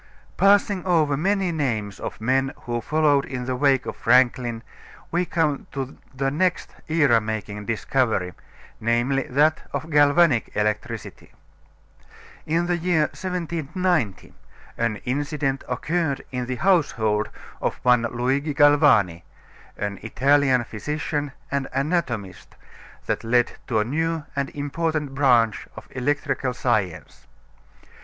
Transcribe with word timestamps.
Passing 0.35 0.83
over 0.83 1.15
many 1.15 1.51
names 1.51 1.99
of 1.99 2.19
men 2.19 2.53
who 2.61 2.81
followed 2.81 3.23
in 3.23 3.45
the 3.45 3.55
wake 3.55 3.85
of 3.85 3.95
Franklin 3.95 4.63
we 5.11 5.25
come 5.25 5.67
to 5.73 5.95
the 6.11 6.31
next 6.31 6.73
era 6.87 7.21
making 7.21 7.65
discovery, 7.65 8.33
namely, 8.79 9.21
that 9.29 9.61
of 9.73 9.91
galvanic 9.91 10.49
electricity. 10.55 11.33
In 12.47 12.65
the 12.65 12.77
year 12.79 13.11
1790 13.13 14.33
an 14.75 14.95
incident 15.05 15.63
occurred 15.69 16.23
in 16.31 16.47
the 16.47 16.55
household 16.55 17.29
of 17.61 17.75
one 17.83 18.01
Luigi 18.01 18.55
Galvani, 18.55 19.21
an 19.77 19.99
Italian 20.01 20.63
physician 20.63 21.31
and 21.51 21.67
anatomist, 21.75 22.55
that 23.05 23.23
led 23.23 23.51
to 23.67 23.77
a 23.77 23.85
new 23.85 24.25
and 24.35 24.49
important 24.55 25.13
branch 25.13 25.67
of 25.75 25.87
electrical 25.91 26.55
science. 26.55 27.27